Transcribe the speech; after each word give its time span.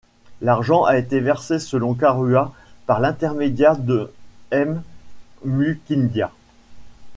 L'argent 0.41 0.83
a 0.83 0.97
été 0.97 1.19
versé 1.19 1.59
selon 1.59 1.93
Karua 1.93 2.51
par 2.87 2.99
l'intermédiaire 3.01 3.77
de 3.77 4.11
M'Mukindia. 4.51 6.31